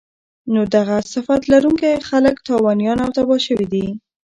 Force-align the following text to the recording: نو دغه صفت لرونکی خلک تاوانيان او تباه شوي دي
نو 0.53 0.61
دغه 0.75 0.95
صفت 1.13 1.41
لرونکی 1.51 1.93
خلک 2.09 2.35
تاوانيان 2.47 2.97
او 3.05 3.09
تباه 3.17 3.39
شوي 3.47 3.65
دي 3.73 3.85